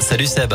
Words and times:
Salut 0.00 0.28
Seb. 0.28 0.52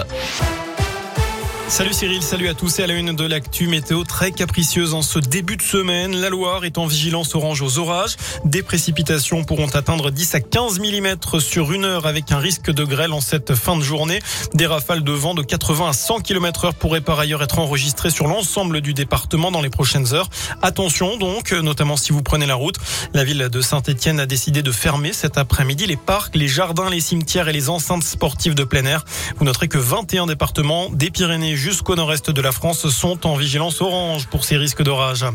Salut 1.70 1.94
Cyril, 1.94 2.24
salut 2.24 2.48
à 2.48 2.56
tous 2.56 2.80
et 2.80 2.84
à 2.84 2.88
la 2.88 2.96
une 2.96 3.16
de 3.16 3.24
l'actu 3.26 3.68
météo 3.68 4.04
très 4.04 4.32
capricieuse 4.32 4.96
en 4.96 5.04
ce 5.04 5.20
début 5.20 5.56
de 5.56 5.62
semaine. 5.62 6.16
La 6.16 6.30
Loire 6.30 6.66
est 6.66 6.80
en 6.80 6.88
vigilance 6.88 7.36
orange 7.36 7.62
aux 7.62 7.78
orages. 7.78 8.16
Des 8.44 8.64
précipitations 8.64 9.44
pourront 9.44 9.68
atteindre 9.68 10.10
10 10.10 10.34
à 10.34 10.40
15 10.40 10.80
mm 10.80 11.40
sur 11.40 11.72
une 11.72 11.86
heure 11.86 12.08
avec 12.08 12.32
un 12.32 12.40
risque 12.40 12.72
de 12.72 12.84
grêle 12.84 13.14
en 13.14 13.22
cette 13.22 13.54
fin 13.54 13.78
de 13.78 13.84
journée. 13.84 14.20
Des 14.56 14.66
rafales 14.66 15.04
de 15.04 15.12
vent 15.12 15.36
de 15.36 15.44
80 15.44 15.90
à 15.90 15.94
100 15.94 16.22
km 16.22 16.66
heure 16.66 16.74
pourraient 16.74 17.02
par 17.02 17.20
ailleurs 17.20 17.44
être 17.44 17.60
enregistrées 17.60 18.10
sur 18.10 18.28
l'ensemble 18.28 18.82
du 18.82 18.96
département 18.96 19.52
dans 19.52 19.62
les 19.62 19.70
prochaines 19.70 20.12
heures. 20.16 20.30
Attention 20.64 21.18
donc, 21.18 21.52
notamment 21.52 21.98
si 21.98 22.12
vous 22.12 22.24
prenez 22.24 22.48
la 22.48 22.56
route. 22.56 22.78
La 23.14 23.24
ville 23.24 23.48
de 23.48 23.62
Saint-Etienne 23.62 24.20
a 24.20 24.26
décidé 24.26 24.64
de 24.64 24.72
fermer 24.72 25.14
cet 25.14 25.38
après-midi 25.38 25.86
les 25.86 25.98
parcs, 25.98 26.36
les 26.36 26.48
jardins, 26.48 26.90
les 26.90 27.00
cimetières 27.00 27.48
et 27.48 27.54
les 27.54 27.70
enceintes 27.70 28.04
sportives 28.04 28.56
de 28.56 28.64
plein 28.64 28.86
air. 28.86 29.06
Vous 29.38 29.46
noterez 29.46 29.68
que 29.68 29.78
21 29.78 30.26
départements 30.26 30.90
des 30.90 31.12
Pyrénées 31.12 31.59
jusqu'au 31.60 31.96
nord-est 31.96 32.32
de 32.32 32.42
la 32.42 32.54
France 32.54 32.88
sont 32.88 33.28
en 33.28 33.36
vigilance 33.36 33.82
orange 33.82 34.28
pour 34.28 34.46
ces 34.46 34.56
risques 34.56 34.82
d'orage. 34.82 35.26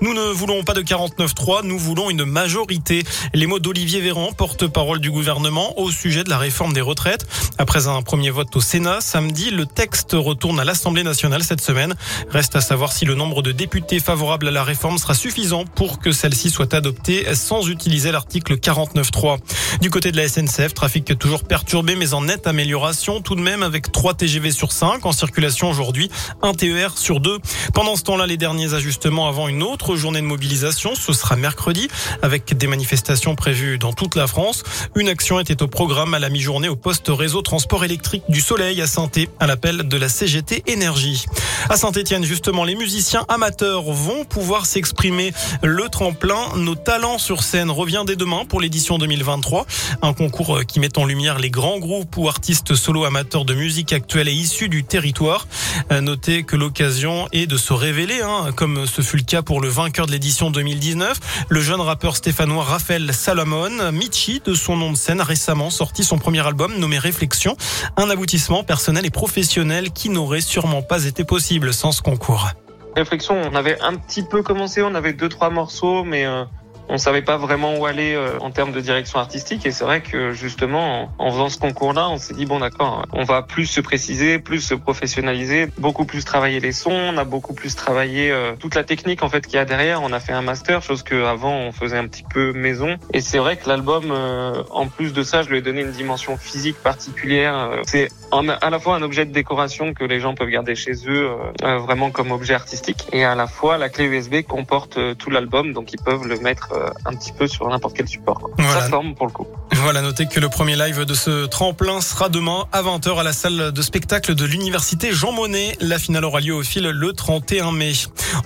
Nous 0.00 0.14
ne 0.14 0.22
voulons 0.22 0.62
pas 0.62 0.74
de 0.74 0.80
49-3, 0.80 1.64
nous 1.64 1.78
voulons 1.78 2.08
une 2.08 2.24
majorité. 2.24 3.02
Les 3.34 3.48
mots 3.48 3.58
d'Olivier 3.58 4.00
Véran, 4.00 4.32
porte-parole 4.32 5.00
du 5.00 5.10
gouvernement, 5.10 5.76
au 5.80 5.90
sujet 5.90 6.22
de 6.22 6.30
la 6.30 6.38
réforme 6.38 6.72
des 6.72 6.80
retraites. 6.80 7.26
Après 7.58 7.88
un 7.88 8.00
premier 8.02 8.30
vote 8.30 8.54
au 8.54 8.60
Sénat, 8.60 9.00
samedi, 9.00 9.50
le 9.50 9.66
texte 9.66 10.12
retourne 10.12 10.60
à 10.60 10.64
l'Assemblée 10.64 11.02
nationale 11.02 11.42
cette 11.42 11.60
semaine. 11.60 11.94
Reste 12.30 12.54
à 12.54 12.60
savoir 12.60 12.92
si 12.92 13.04
le 13.04 13.16
nombre 13.16 13.42
de 13.42 13.50
députés 13.50 13.98
favorables 13.98 14.46
à 14.48 14.52
la 14.52 14.62
réforme 14.62 14.98
sera 14.98 15.14
suffisant 15.14 15.64
pour 15.64 15.98
que 15.98 16.12
celle-ci 16.12 16.50
soit 16.50 16.74
adoptée 16.74 17.34
sans 17.34 17.68
utiliser 17.68 18.12
l'article 18.12 18.54
49.3. 18.54 19.38
Du 19.80 19.90
côté 19.90 20.12
de 20.12 20.16
la 20.16 20.28
SNCF, 20.28 20.74
trafic 20.74 21.18
toujours 21.18 21.42
perturbé 21.42 21.96
mais 21.96 22.14
en 22.14 22.22
nette 22.22 22.46
amélioration 22.46 23.20
tout 23.20 23.34
de 23.34 23.40
même 23.40 23.64
avec 23.64 23.90
3 23.90 24.14
TGV 24.14 24.52
sur 24.52 24.70
5 24.70 25.04
en 25.04 25.12
circulation 25.12 25.71
aujourd'hui, 25.72 26.10
un 26.42 26.54
TER 26.54 26.96
sur 26.96 27.20
deux. 27.20 27.38
Pendant 27.74 27.96
ce 27.96 28.02
temps-là, 28.02 28.26
les 28.26 28.36
derniers 28.36 28.74
ajustements 28.74 29.28
avant 29.28 29.48
une 29.48 29.62
autre 29.62 29.96
journée 29.96 30.20
de 30.20 30.26
mobilisation, 30.26 30.94
ce 30.94 31.12
sera 31.12 31.36
mercredi, 31.36 31.88
avec 32.22 32.56
des 32.56 32.66
manifestations 32.66 33.34
prévues 33.34 33.78
dans 33.78 33.92
toute 33.92 34.14
la 34.14 34.26
France. 34.26 34.62
Une 34.94 35.08
action 35.08 35.40
était 35.40 35.62
au 35.62 35.68
programme 35.68 36.14
à 36.14 36.18
la 36.18 36.28
mi-journée 36.28 36.68
au 36.68 36.76
poste 36.76 37.08
réseau 37.08 37.42
transport 37.42 37.84
électrique 37.84 38.22
du 38.28 38.40
Soleil 38.40 38.80
à 38.80 38.86
saint 38.86 39.02
à 39.40 39.46
l'appel 39.46 39.88
de 39.88 39.96
la 39.96 40.08
CGT 40.08 40.62
Énergie. 40.66 41.26
À 41.68 41.76
Saint-Etienne, 41.76 42.24
justement, 42.24 42.64
les 42.64 42.74
musiciens 42.74 43.24
amateurs 43.28 43.82
vont 43.82 44.24
pouvoir 44.24 44.66
s'exprimer. 44.66 45.32
Le 45.62 45.88
tremplin, 45.88 46.56
nos 46.56 46.74
talents 46.74 47.18
sur 47.18 47.42
scène 47.42 47.70
revient 47.70 48.04
dès 48.06 48.16
demain 48.16 48.44
pour 48.44 48.60
l'édition 48.60 48.98
2023. 48.98 49.66
Un 50.02 50.12
concours 50.12 50.60
qui 50.66 50.80
met 50.80 50.98
en 50.98 51.04
lumière 51.04 51.38
les 51.38 51.50
grands 51.50 51.78
groupes 51.78 52.16
ou 52.16 52.28
artistes 52.28 52.74
solo 52.74 53.04
amateurs 53.04 53.44
de 53.44 53.54
musique 53.54 53.92
actuelle 53.92 54.28
et 54.28 54.32
issus 54.32 54.68
du 54.68 54.84
territoire. 54.84 55.46
Notez 55.90 56.42
que 56.44 56.56
l'occasion 56.56 57.28
est 57.32 57.46
de 57.46 57.56
se 57.56 57.72
révéler, 57.72 58.20
hein, 58.22 58.50
comme 58.56 58.86
ce 58.86 59.02
fut 59.02 59.16
le 59.16 59.22
cas 59.22 59.42
pour 59.42 59.60
le 59.60 59.68
vainqueur 59.68 60.06
de 60.06 60.12
l'édition 60.12 60.50
2019, 60.50 61.46
le 61.48 61.60
jeune 61.60 61.80
rappeur 61.80 62.16
stéphanois 62.16 62.64
Raphaël 62.64 63.12
Salomon. 63.12 63.92
Michi, 63.92 64.40
de 64.44 64.54
son 64.54 64.76
nom 64.76 64.92
de 64.92 64.96
scène, 64.96 65.20
a 65.20 65.24
récemment 65.24 65.70
sorti 65.70 66.04
son 66.04 66.18
premier 66.18 66.46
album 66.46 66.78
nommé 66.78 66.98
Réflexion, 66.98 67.56
un 67.96 68.10
aboutissement 68.10 68.64
personnel 68.64 69.06
et 69.06 69.10
professionnel 69.10 69.90
qui 69.92 70.08
n'aurait 70.08 70.40
sûrement 70.40 70.82
pas 70.82 71.04
été 71.04 71.24
possible 71.24 71.72
sans 71.72 71.92
ce 71.92 72.02
concours. 72.02 72.48
Réflexion, 72.96 73.40
on 73.50 73.54
avait 73.54 73.80
un 73.80 73.94
petit 73.94 74.22
peu 74.22 74.42
commencé, 74.42 74.82
on 74.82 74.94
avait 74.94 75.14
deux 75.14 75.28
trois 75.28 75.50
morceaux, 75.50 76.04
mais 76.04 76.26
euh, 76.26 76.44
on 76.88 76.98
savait 76.98 77.22
pas 77.22 77.36
vraiment 77.36 77.76
où 77.76 77.86
aller 77.86 78.14
euh, 78.14 78.38
en 78.40 78.50
termes 78.50 78.72
de 78.72 78.80
direction 78.80 79.18
artistique 79.18 79.64
et 79.66 79.70
c'est 79.70 79.84
vrai 79.84 80.00
que 80.00 80.32
justement 80.32 81.10
en, 81.18 81.30
faisant 81.30 81.48
ce 81.48 81.58
concours-là, 81.58 82.08
on 82.08 82.18
s'est 82.18 82.34
dit 82.34 82.46
bon 82.46 82.60
d'accord, 82.60 83.06
on 83.12 83.24
va 83.24 83.42
plus 83.42 83.66
se 83.66 83.80
préciser, 83.80 84.38
plus 84.38 84.60
se 84.60 84.74
professionnaliser, 84.74 85.68
beaucoup 85.78 86.04
plus 86.04 86.24
travailler 86.24 86.60
les 86.60 86.72
sons, 86.72 86.90
on 86.92 87.16
a 87.18 87.24
beaucoup 87.24 87.54
plus 87.54 87.74
travaillé 87.76 88.30
euh, 88.30 88.52
toute 88.58 88.74
la 88.74 88.84
technique 88.84 89.22
en 89.22 89.28
fait 89.28 89.46
qu'il 89.46 89.54
y 89.54 89.58
a 89.58 89.64
derrière. 89.64 90.02
On 90.02 90.12
a 90.12 90.20
fait 90.20 90.32
un 90.32 90.42
master, 90.42 90.82
chose 90.82 91.02
que 91.02 91.24
avant 91.24 91.54
on 91.54 91.72
faisait 91.72 91.98
un 91.98 92.06
petit 92.06 92.24
peu 92.24 92.52
maison. 92.52 92.96
Et 93.12 93.20
c'est 93.20 93.38
vrai 93.38 93.56
que 93.56 93.68
l'album, 93.68 94.10
euh, 94.10 94.62
en 94.70 94.86
plus 94.88 95.12
de 95.12 95.22
ça, 95.22 95.42
je 95.42 95.48
lui 95.48 95.58
ai 95.58 95.62
donné 95.62 95.82
une 95.82 95.92
dimension 95.92 96.36
physique 96.36 96.76
particulière. 96.82 97.70
C'est 97.86 98.08
à 98.32 98.70
la 98.70 98.78
fois 98.78 98.96
un 98.96 99.02
objet 99.02 99.24
de 99.24 99.32
décoration 99.32 99.94
que 99.94 100.04
les 100.04 100.20
gens 100.20 100.34
peuvent 100.34 100.48
garder 100.48 100.74
chez 100.74 100.92
eux, 101.06 101.28
vraiment 101.62 102.10
comme 102.10 102.32
objet 102.32 102.54
artistique, 102.54 103.06
et 103.12 103.24
à 103.24 103.34
la 103.34 103.46
fois 103.46 103.76
la 103.76 103.88
clé 103.88 104.06
USB 104.06 104.42
comporte 104.46 104.98
tout 105.18 105.30
l'album, 105.30 105.72
donc 105.72 105.92
ils 105.92 106.00
peuvent 106.00 106.26
le 106.26 106.38
mettre 106.38 106.71
euh, 106.74 106.90
un 107.04 107.14
petit 107.14 107.32
peu 107.32 107.46
sur 107.46 107.68
n'importe 107.68 107.96
quel 107.96 108.08
support. 108.08 108.50
Ça 108.58 108.82
forme 108.88 109.14
pour 109.14 109.26
le 109.26 109.32
coup. 109.32 109.46
Voilà, 109.76 110.02
notez 110.02 110.26
que 110.26 110.38
le 110.38 110.48
premier 110.48 110.76
live 110.76 111.04
de 111.04 111.14
ce 111.14 111.46
tremplin 111.46 112.00
sera 112.00 112.28
demain 112.28 112.66
à 112.72 112.82
20h 112.82 113.18
à 113.18 113.22
la 113.22 113.32
salle 113.32 113.72
de 113.72 113.82
spectacle 113.82 114.34
de 114.34 114.44
l'université 114.44 115.12
Jean 115.12 115.32
Monnet. 115.32 115.76
La 115.80 115.98
finale 115.98 116.24
aura 116.24 116.40
lieu 116.40 116.54
au 116.54 116.62
fil 116.62 116.84
le 116.84 117.12
31 117.12 117.72
mai. 117.72 117.92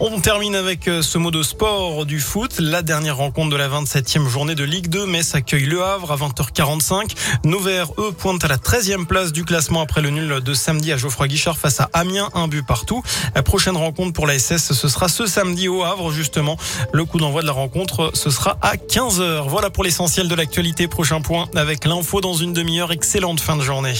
On 0.00 0.20
termine 0.20 0.54
avec 0.54 0.88
euh, 0.88 1.02
ce 1.02 1.18
mot 1.18 1.30
de 1.30 1.42
sport 1.42 2.06
du 2.06 2.20
foot. 2.20 2.58
La 2.58 2.82
dernière 2.82 3.16
rencontre 3.16 3.50
de 3.50 3.56
la 3.56 3.68
27e 3.68 4.26
journée 4.28 4.54
de 4.54 4.64
Ligue 4.64 4.88
2. 4.88 5.06
Metz 5.06 5.34
accueille 5.34 5.66
Le 5.66 5.82
Havre 5.82 6.12
à 6.12 6.16
20h45. 6.16 7.14
Nouvert, 7.44 7.88
eux, 7.98 8.12
pointe 8.12 8.44
à 8.44 8.48
la 8.48 8.56
13e 8.56 9.06
place 9.06 9.32
du 9.32 9.44
classement 9.44 9.82
après 9.82 10.00
le 10.00 10.10
nul 10.10 10.40
de 10.40 10.54
samedi 10.54 10.92
à 10.92 10.96
Geoffroy 10.96 11.28
Guichard 11.28 11.58
face 11.58 11.80
à 11.80 11.90
Amiens. 11.92 12.30
Un 12.34 12.48
but 12.48 12.64
partout. 12.64 13.02
La 13.34 13.42
prochaine 13.42 13.76
rencontre 13.76 14.12
pour 14.12 14.26
la 14.26 14.38
SS, 14.38 14.72
ce 14.72 14.88
sera 14.88 15.08
ce 15.08 15.26
samedi 15.26 15.68
au 15.68 15.82
Havre, 15.82 16.12
justement. 16.12 16.56
Le 16.92 17.04
coup 17.04 17.18
d'envoi 17.18 17.42
de 17.42 17.46
la 17.46 17.52
rencontre, 17.52 18.10
ce 18.16 18.30
sera 18.30 18.56
à 18.62 18.76
15h. 18.76 19.48
Voilà 19.48 19.70
pour 19.70 19.84
l'essentiel 19.84 20.28
de 20.28 20.34
l'actualité. 20.34 20.88
Prochain 20.88 21.20
point 21.20 21.48
avec 21.54 21.84
l'info 21.84 22.20
dans 22.20 22.34
une 22.34 22.52
demi-heure. 22.52 22.90
Excellente 22.90 23.40
fin 23.40 23.56
de 23.56 23.62
journée. 23.62 23.94